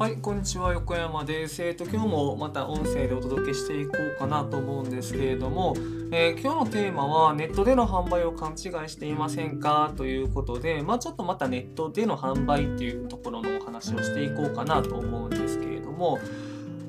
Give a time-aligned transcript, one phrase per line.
[0.00, 1.62] はい、こんにちは、横山です。
[1.62, 5.74] えっ、と、今日もまた音声でお届けしていこうかなと思うんですけれども、
[6.10, 9.92] えー今日のテーマは、ネットでの販売を勘違いしていませんか？
[9.98, 16.18] ということで、まあ、ちょっとまたネットでの販売っていうところのお話をしていこうかなと思うんですけれども、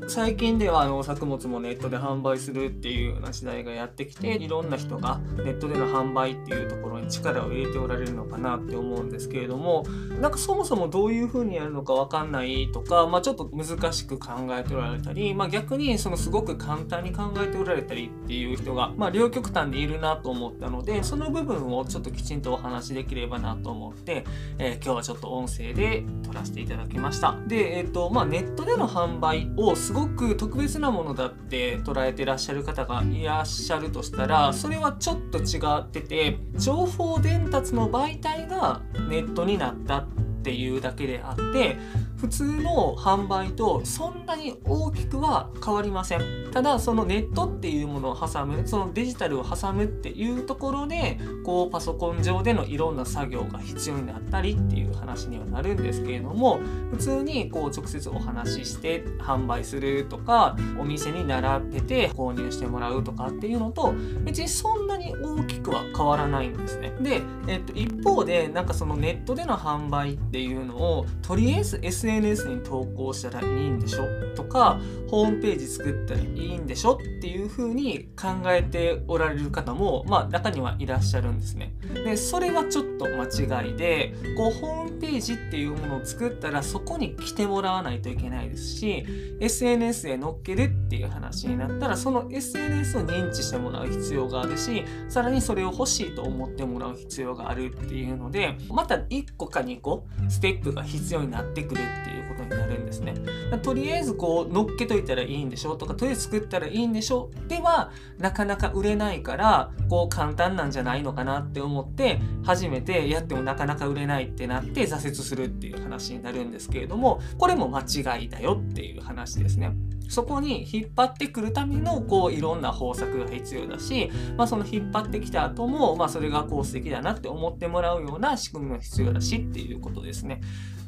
[0.08, 9.84] 最近ではあの作物もネットで販売するっていうような時代がやってきていろんな人がネットでの販売っていうところに力を入れておられるのかなって思うんですけれども
[10.20, 24.26] なんかそもそもどういうふうにやるのかわかんないとか、まあ、ちょっと難しく考えておられたり、まあ、逆にそのすごく簡単に考えておられたりっていう人が、まあ、両極端でいるなと思ったのでその部分をちょっときちんとお話しできればなと思って、
[24.58, 27.38] えー今日はちょっと音声で撮らせていただきました。
[27.48, 40.08] で、えっ、とまあ、ネットでの販売をすすごく特別なものだって捉えてらっしゃる方がいらっしゃるとしたらそれはちょっと違ってて情報伝達の媒体がネットになったっ
[40.44, 41.76] ていうだけであって
[42.22, 56.60] 普通の販売とそんなに大きくは変わりませんただそのネットっていうものを挟むそのデジタルを挟むっていうところでこうパソコン上でのいろんな作業が必要になったりっていう話にはなるんですけれども
[56.92, 66.94] 普通にこう直接お話しして販売するとかお店に並べて購入してもらうとかっていうのと別にそんなに大きくは変わらないんですね。
[67.02, 74.06] で、えっと、一方でなんかそのネットでの販売っていうのをとりあえず SNS SNS に投稿したらいいんでしょ？
[74.36, 74.80] とか
[75.10, 76.94] ホームページ作ったらいいんでしょ？
[76.94, 81.74] っていうふうに考えておられる方もまあ中にはいらっしゃるんですね。
[81.94, 89.06] でそれはちょっと間違いでこうホームページっていうものを作ったらそこに来てもらわないといけないですし
[89.40, 103.14] SNS へ載っけるっていう話になったらその SNS を認知してもらう必要があるしさらにそれを欲しいと思ってもらう必要があるっていうのでまた1個か2個ステップが必要になってくるっていうことになるんですね。
[103.62, 119.76] とりあえずこう乗っけといたらいいんでしょとかとりあえず作ったらいいんでしょではなかなか売れないからこう簡単なんじゃないのかなって思って初めてやってもなかなか売れないってなって挫折するっていう話になるんですけれどもこれも間違いだよっていう話ですね。
[120.12, 130.42] そこに引っ張ってくるためのこういろんな方策が必要だし、まあ、その引っ張ってきた後も、まあ、それがこう素敵だなって思ってもらうような仕組みも必要だしっていうことですね。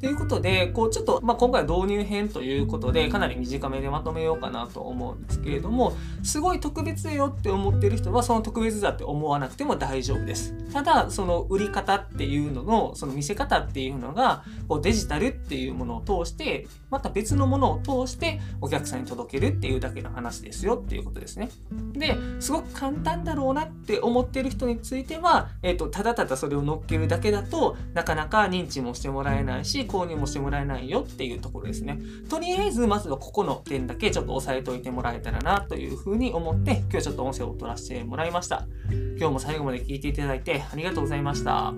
[0.03, 10.53] ということで、こうちょっと、まあ、今回は導入編ということで、かなり短めでまとめようかなと思うんですけれども、すごい特別だよって思ってる人は、その特別だって思わなくても大丈夫です。
[10.73, 21.49] ただ、その売り方っていうのの、その見せ方っていうのが、こうデジタルっていうものを通して、また別のものを通してお客さんに届けるっていうだけの話ですよっていうことですね。
[21.93, 31.99] で、すごく簡単だろうなって思ってる人については、えっ、と、ただただそれを乗っけるだけだとなかなか認知もしてもらえないし、購入もしてもらえないよっていうところですね。
[32.29, 38.67] とりあえず、まずはここの点だけちょっと押さえておいてもらえたらなというふうに思って、今日ちょっと音声を取らせてもらいました。
[39.17, 41.73] 今日も最後まで聞いていただいてありがとうございました。